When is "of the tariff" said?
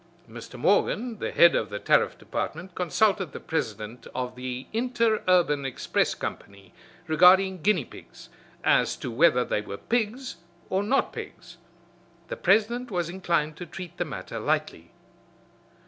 1.53-2.17